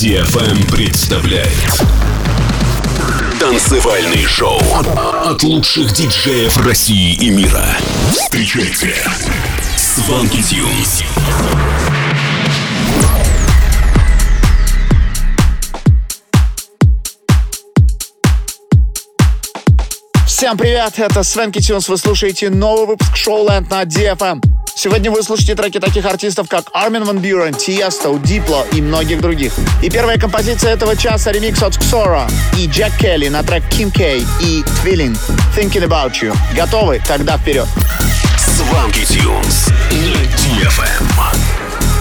[0.00, 1.50] DFM представляет
[3.38, 4.58] Танцевальный шоу
[5.26, 7.66] от лучших диджеев России и мира.
[8.10, 8.94] Встречайте
[9.76, 11.02] Сванки Тюнс.
[20.26, 24.49] Всем привет, это Свенки Тюнс, вы слушаете новый выпуск шоу Ленд на DFM.
[24.82, 29.52] Сегодня вы слушаете треки таких артистов, как Армин Ван Бюрен, Тиесто, Дипло и многих других.
[29.82, 32.26] И первая композиция этого часа— ремикс от Ксора
[32.56, 35.18] и Джек Келли на трек Kim K и Twilling
[35.54, 36.34] Thinking About You.
[36.56, 37.02] Готовы?
[37.06, 37.66] Тогда вперед!
[38.38, 41.10] Сванки Тюнс на DFM.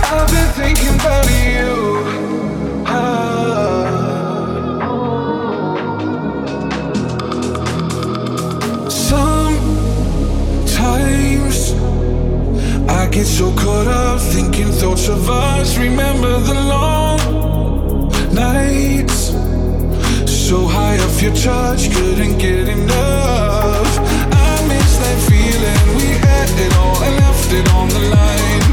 [0.09, 1.79] I've been thinking about you.
[12.90, 15.78] I get so caught up thinking thoughts of us.
[15.78, 19.30] Remember the long nights,
[20.26, 23.92] so high off your touch, couldn't get enough.
[24.34, 28.64] I miss that feeling we had it all and left it on the line.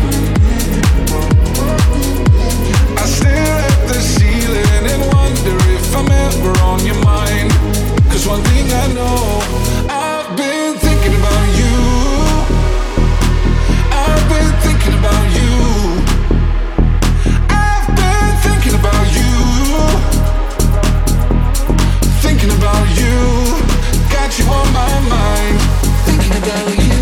[2.96, 7.50] I stare at the ceiling and wonder if I'm ever on your mind.
[8.10, 9.85] Cause one thing I know,
[24.26, 25.60] Got you on my mind.
[26.04, 26.95] Thinking about you.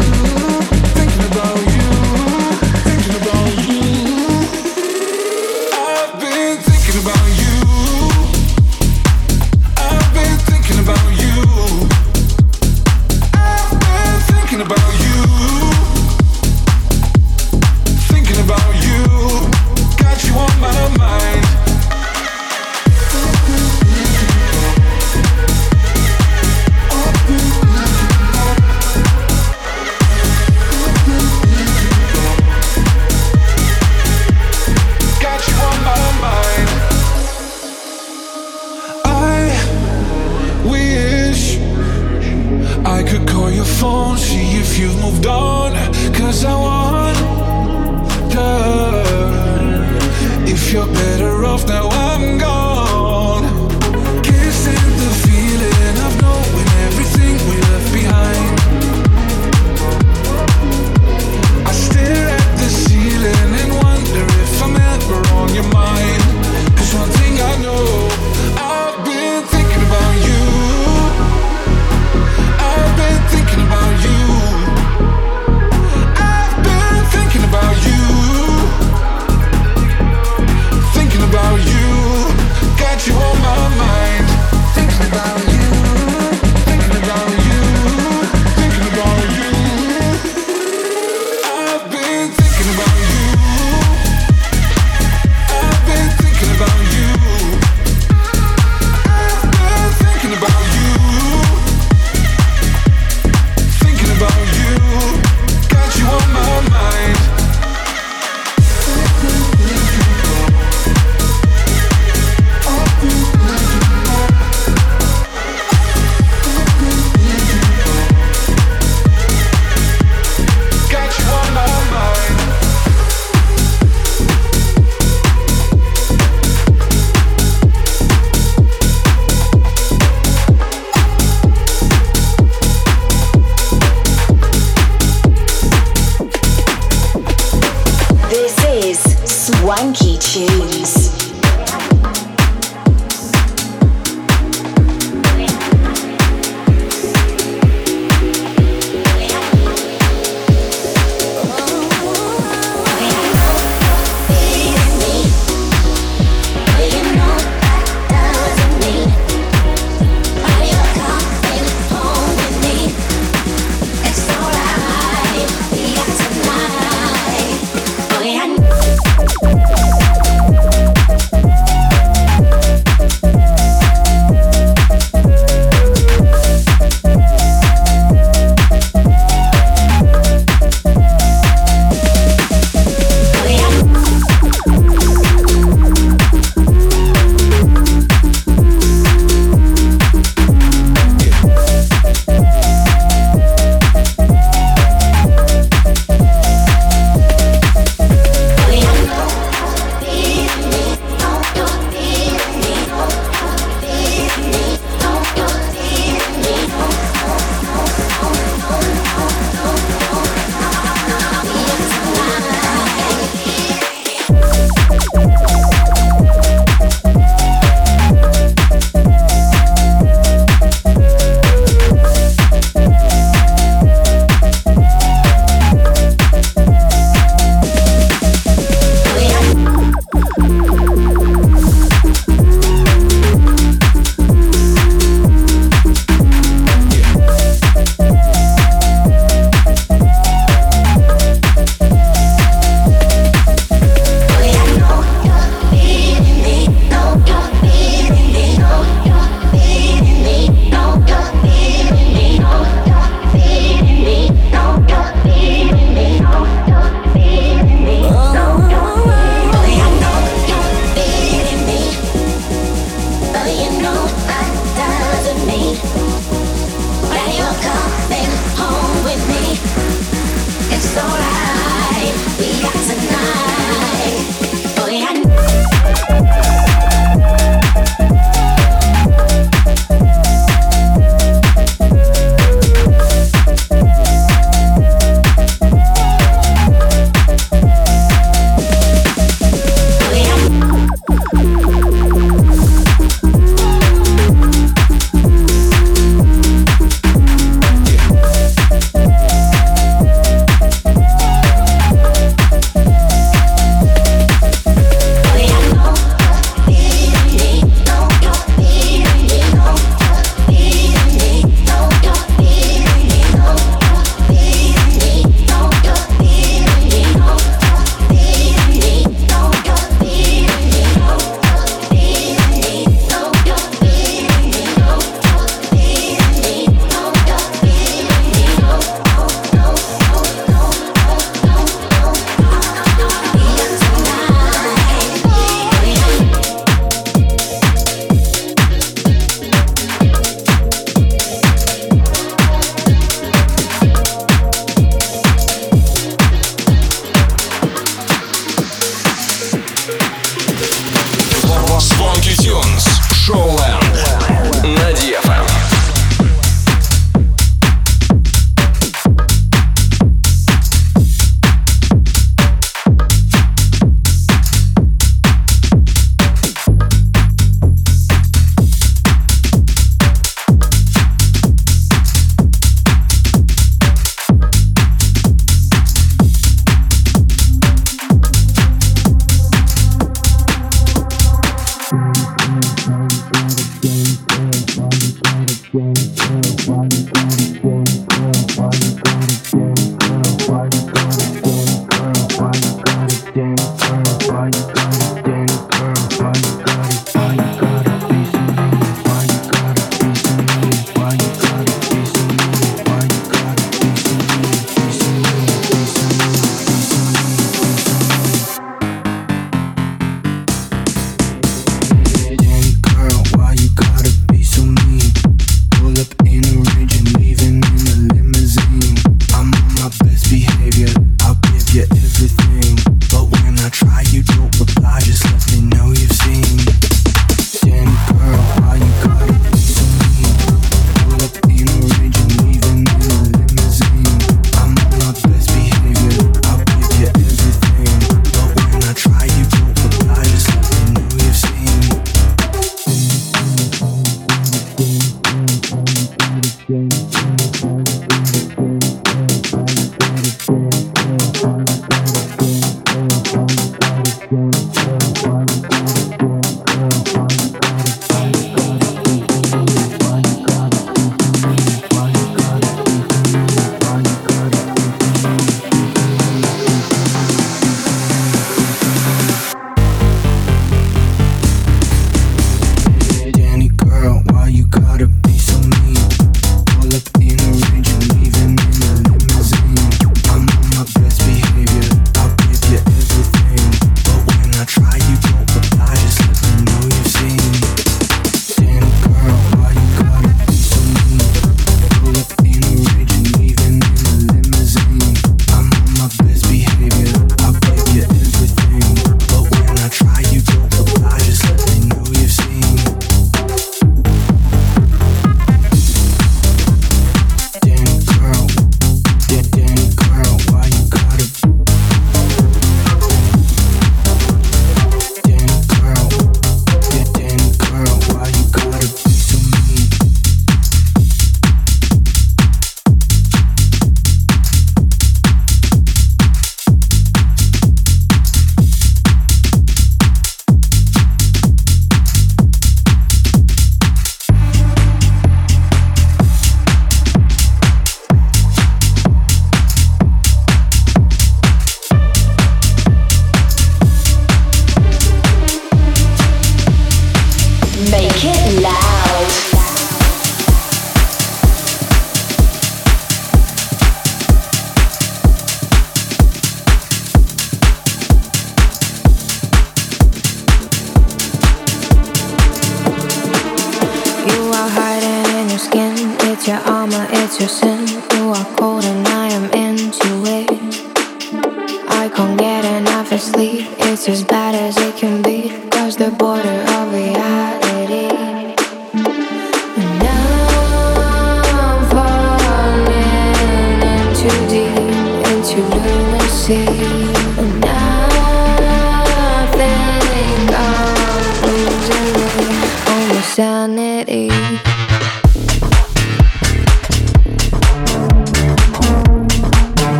[586.46, 586.73] sí.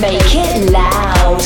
[0.00, 1.42] Make it loud.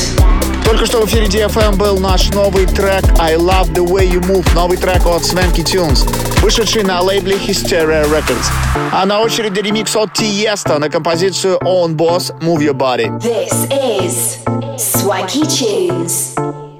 [0.65, 4.45] Только что в эфире DFM был наш новый трек I Love The Way You Move,
[4.53, 6.05] новый трек от Swanky Tunes,
[6.41, 8.49] вышедший на лейбле Hysteria Records.
[8.91, 13.07] А на очереди ремикс от Tiesto на композицию Own Boss Move Your Body.
[13.19, 14.37] This is
[14.77, 16.70] Swanky Tunes.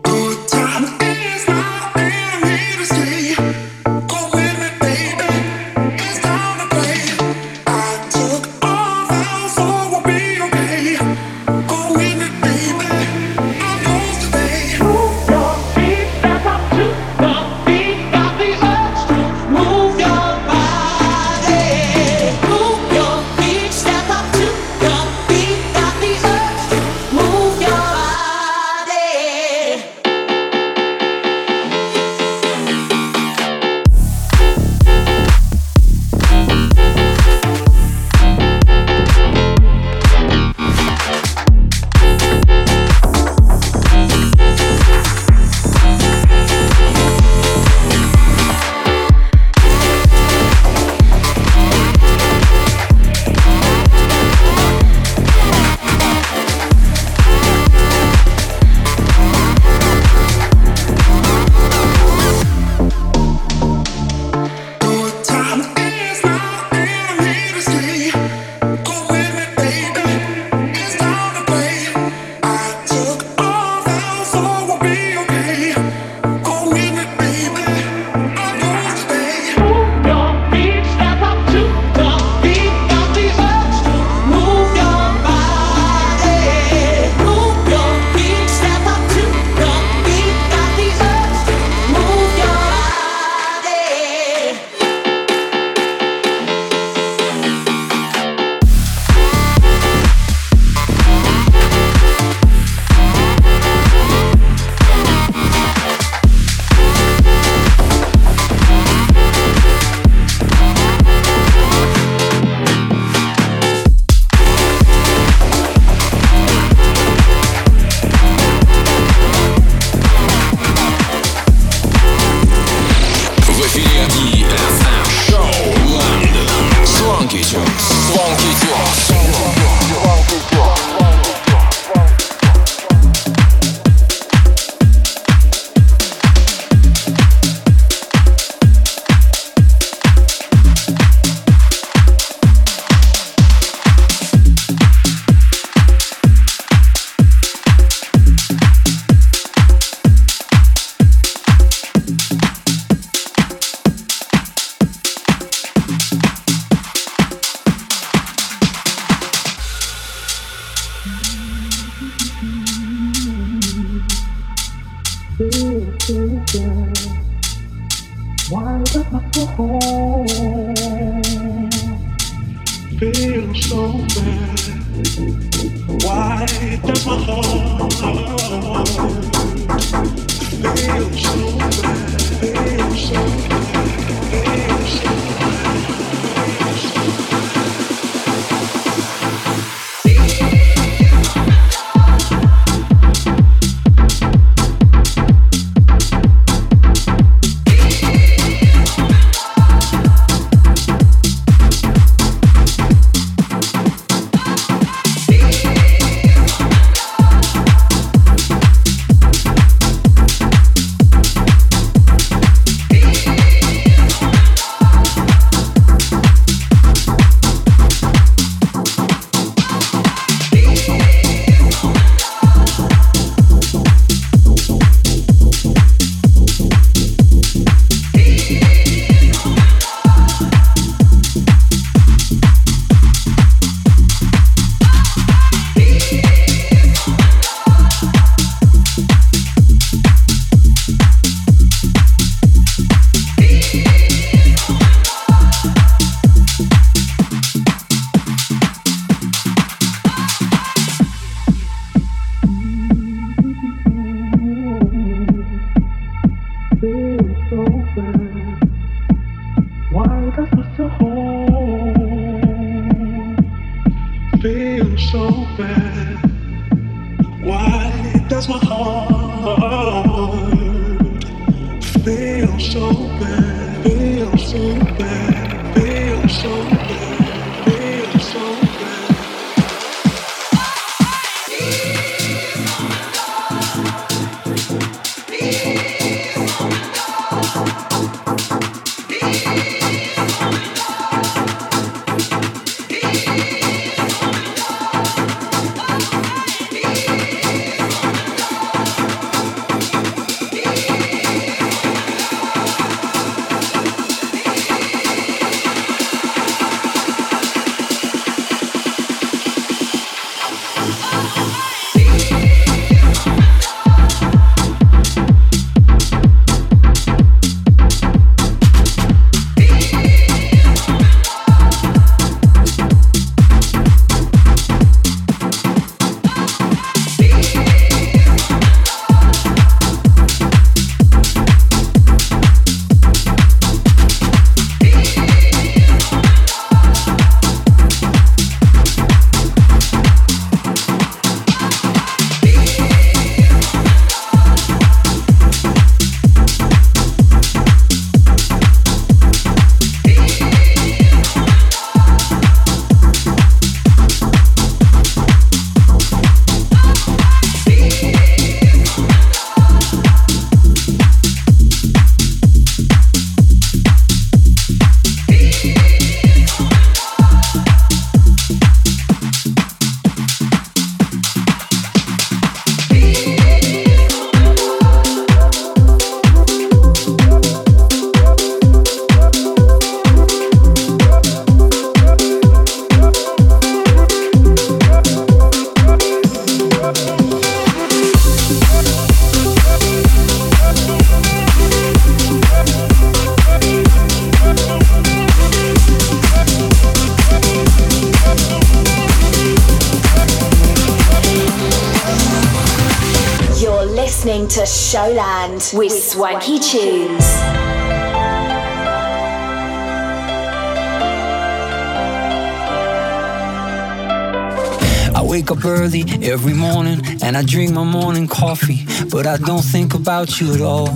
[417.31, 420.89] And I drink my morning coffee, but I don't think about you at all.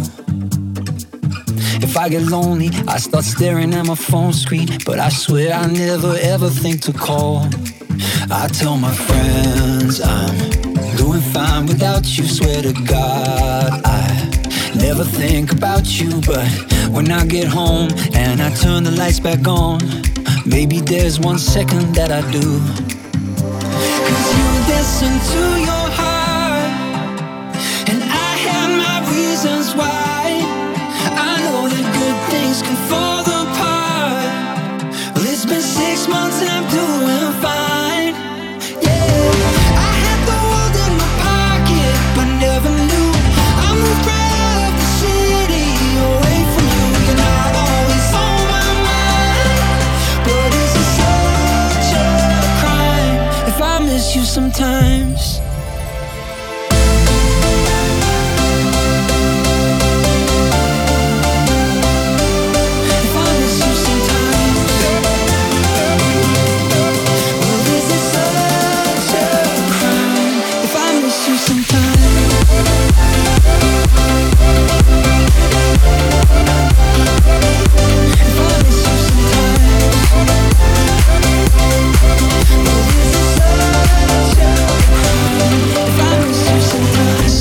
[1.82, 5.66] If I get lonely, I start staring at my phone screen, but I swear I
[5.68, 7.48] never ever think to call.
[8.30, 10.36] I tell my friends I'm
[10.98, 13.82] doing fine without you, swear to God.
[13.86, 14.30] I
[14.76, 16.46] never think about you, but
[16.90, 19.80] when I get home and I turn the lights back on,
[20.46, 22.60] maybe there's one second that I do.
[24.08, 25.55] Cause you listen to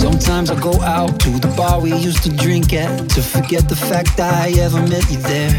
[0.05, 0.51] sometimes?
[0.51, 4.21] I go out to the bar we used to drink at to forget the fact
[4.21, 5.53] I ever met you there.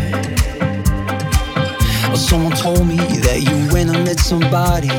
[2.15, 4.93] Someone told me that you went and met somebody,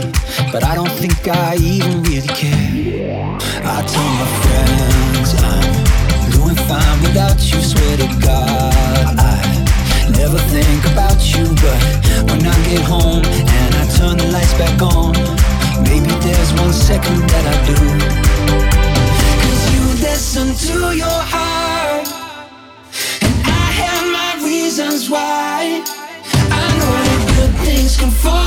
[0.52, 3.38] but I don't think I even really care.
[3.64, 9.16] I tell my friends I'm doing fine without you, swear to God.
[9.18, 11.80] I never think about you, but
[12.28, 15.12] when I get home and turn the lights back on,
[15.82, 17.78] maybe there's one second that I do.
[19.42, 22.08] Cause you listen to your heart,
[23.26, 25.82] and I have my reasons why.
[26.60, 28.45] I know that good things can fall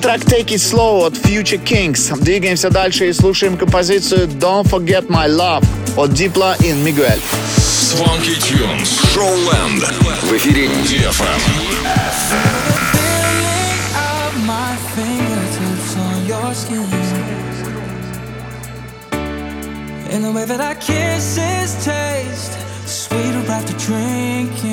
[0.00, 2.16] track Take It Slow от Future Kings.
[2.20, 5.64] Двигаемся дальше и слушаем композицию Don't Forget My Love
[5.96, 7.20] от Дипла и Мигуэль.
[7.58, 8.88] Swanky Tunes.
[9.14, 9.84] Showland.
[10.22, 11.40] В эфире DFM.
[20.12, 24.69] In the way that I kiss kisses taste sweeter after drinking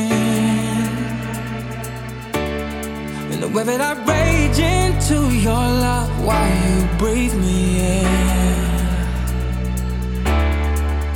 [3.58, 8.06] Whether I rage into your love while you breathe me in.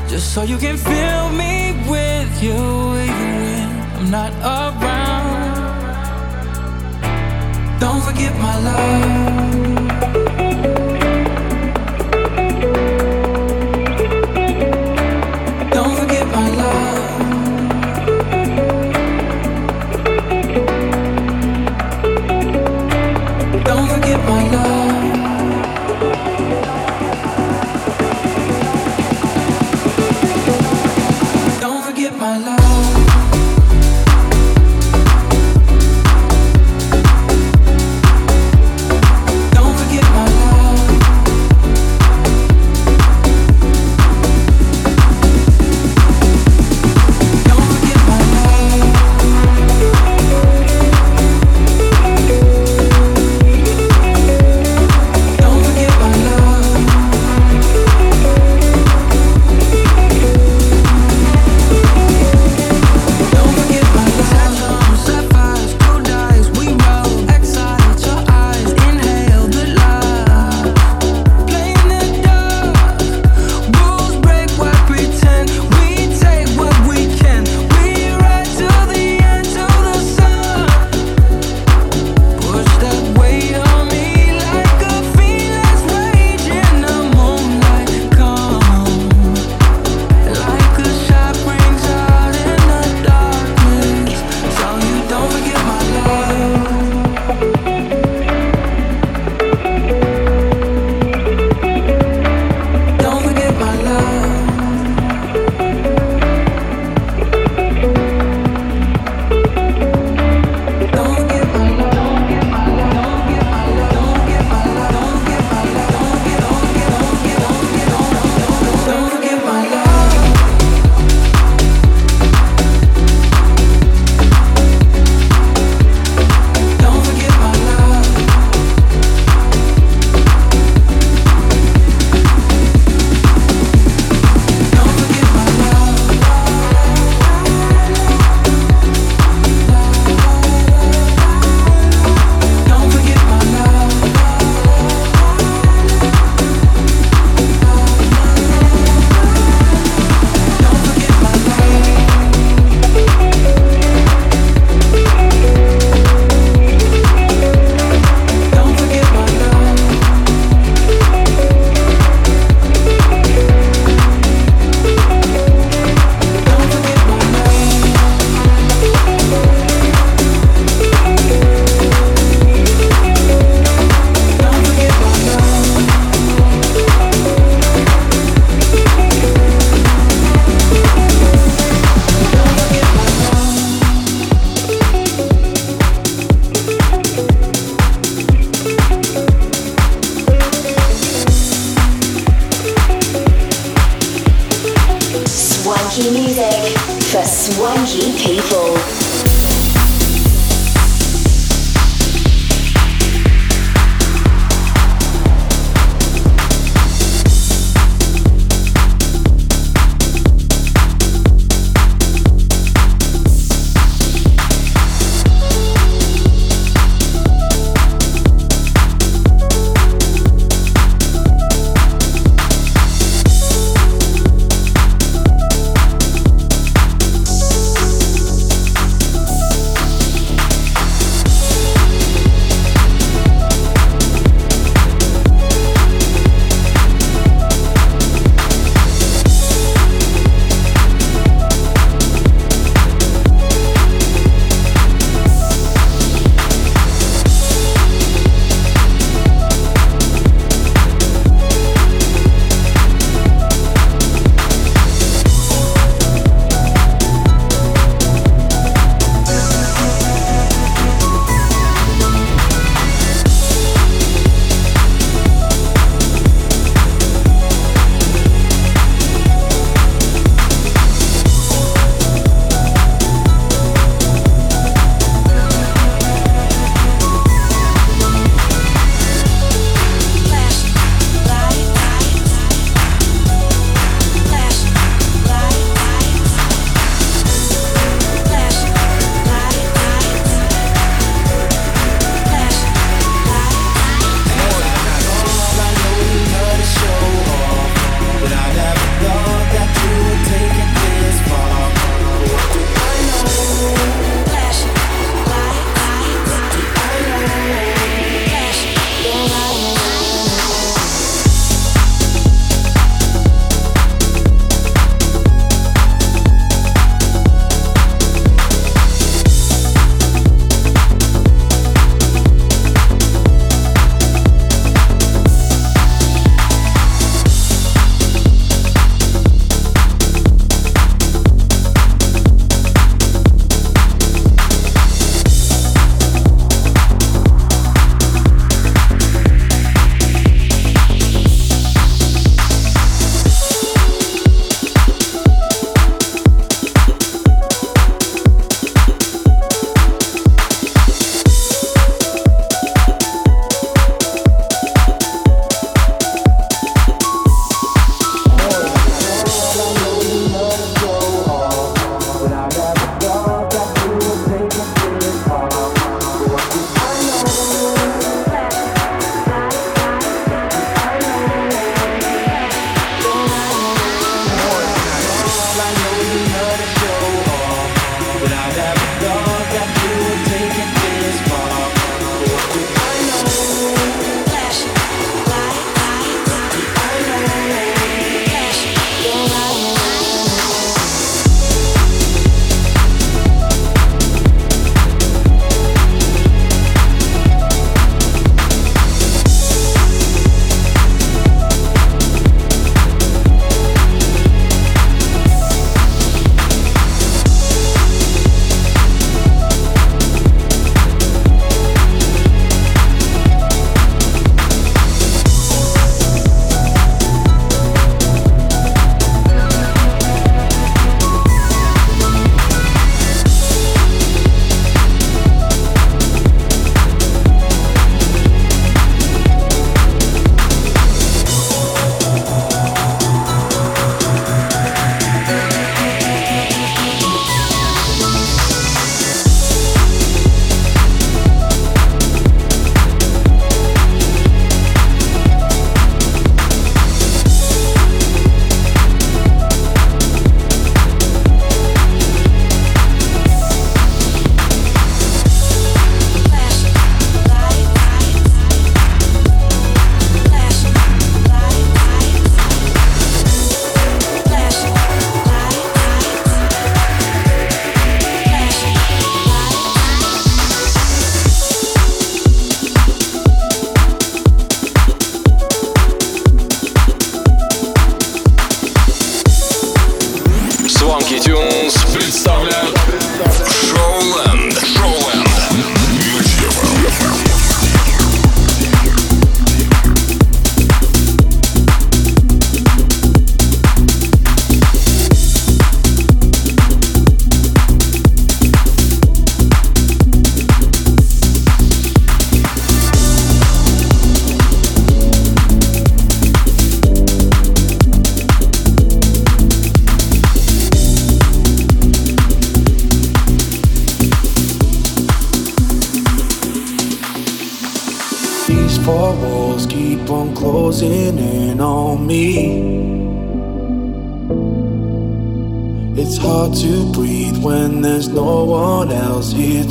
[0.09, 2.57] Just so you can fill me with you
[3.05, 5.53] even when I'm not around.
[7.79, 9.40] Don't forget my love.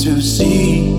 [0.04, 0.96] to see.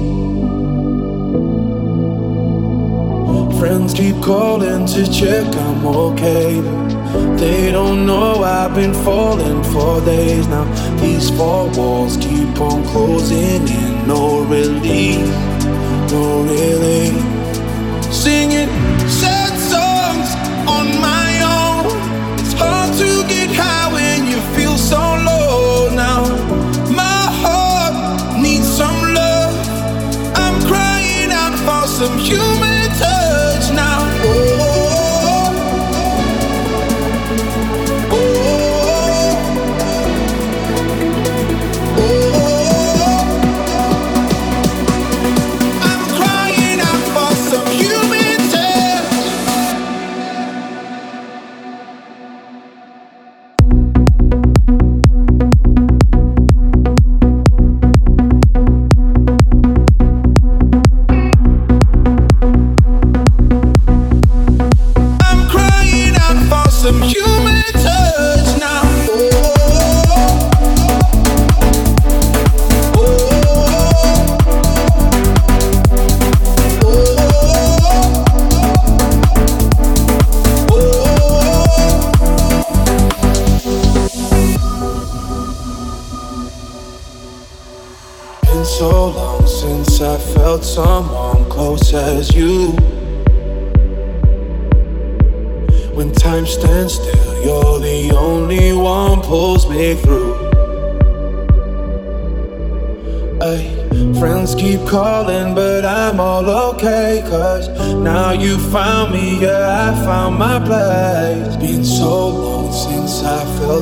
[3.58, 6.62] Friends keep calling to check I'm okay.
[7.38, 10.66] They don't know I've been falling for days now.
[11.02, 14.08] These four walls keep on closing in.
[14.08, 15.28] No relief,
[16.12, 18.14] no relief.
[18.14, 18.90] Singing.
[32.32, 32.70] you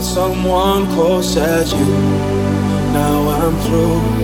[0.09, 1.85] someone close as you.
[2.95, 4.18] Now I'm through.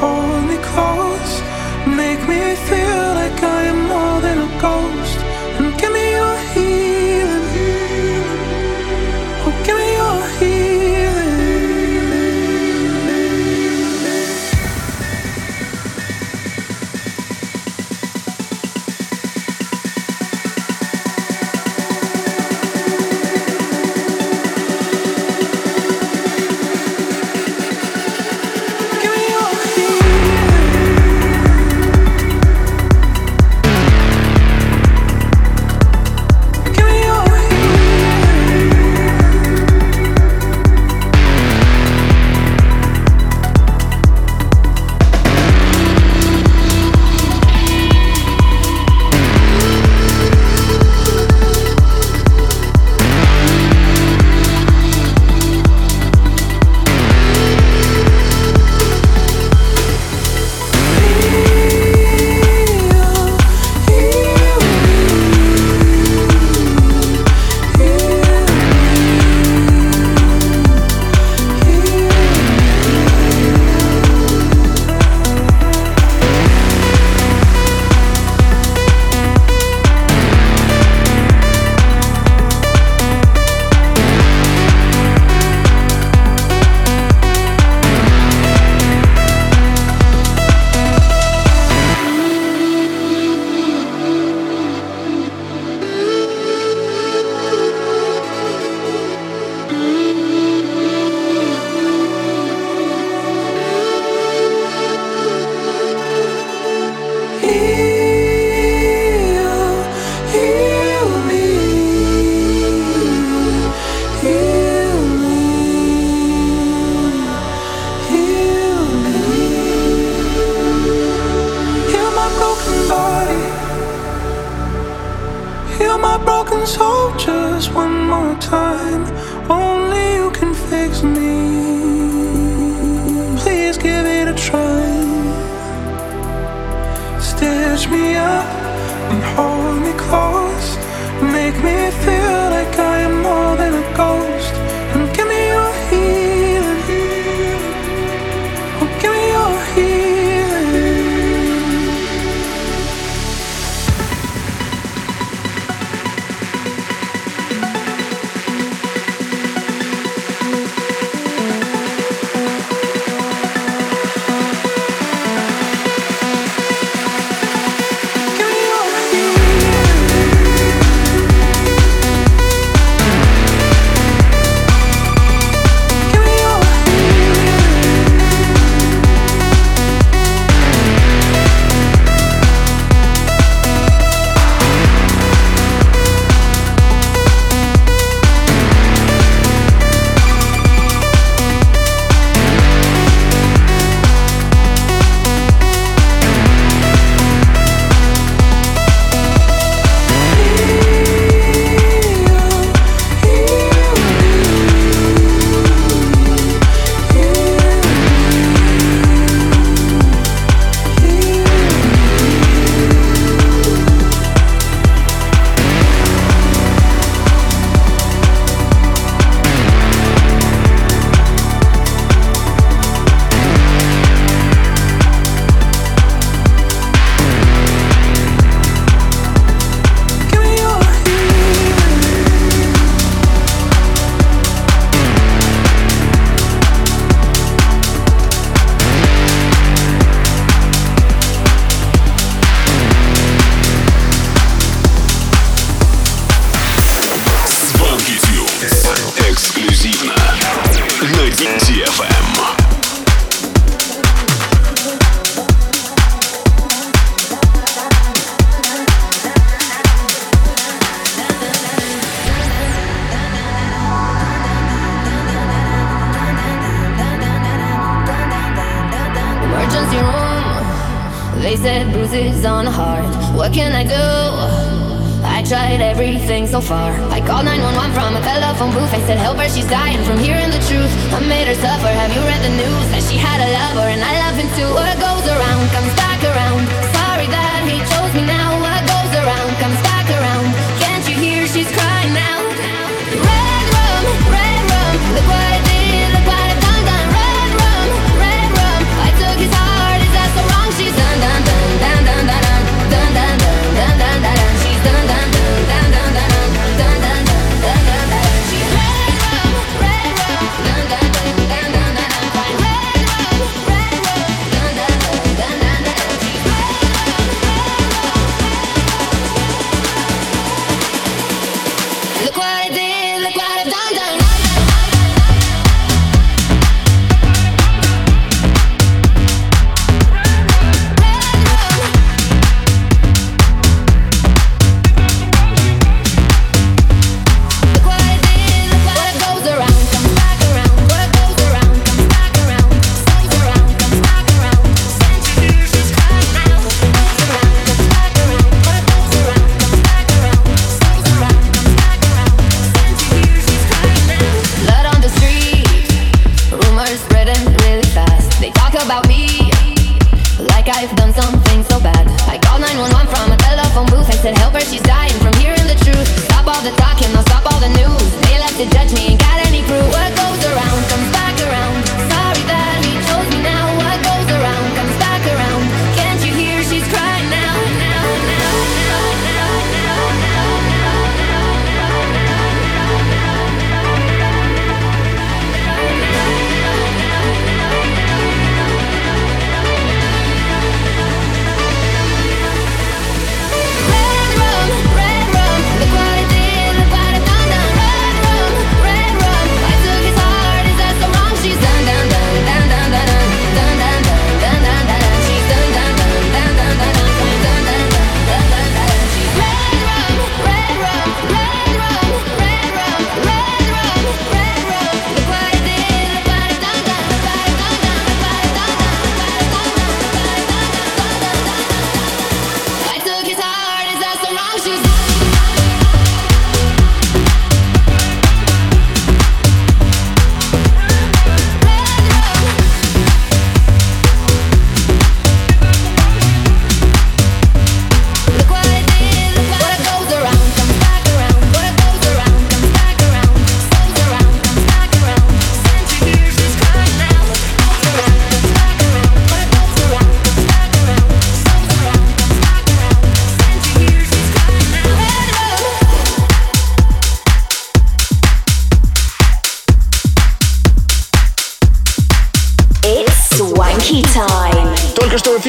[0.00, 1.40] Hold me close,
[1.86, 3.15] make me feel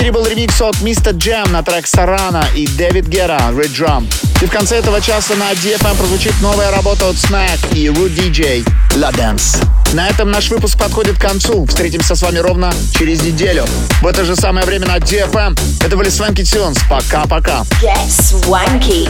[0.08, 1.12] Внутри был ремикс от Mr.
[1.12, 4.06] Jam на трек Сарана и Дэвид Гера Red Drum.
[4.42, 8.16] И в конце этого часа на DFM эм прозвучит новая работа от Snack и Root
[8.16, 9.62] DJ La Dance.
[9.92, 11.66] На этом наш выпуск подходит к концу.
[11.66, 13.66] Встретимся с вами ровно через неделю.
[14.02, 15.48] В это же самое время на DFM.
[15.48, 15.56] Эм.
[15.82, 16.80] Это были Swanky Tunes.
[16.88, 17.66] Пока-пока.
[17.82, 19.10] Get swanky.